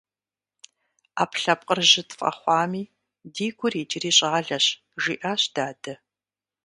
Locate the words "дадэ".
5.55-5.93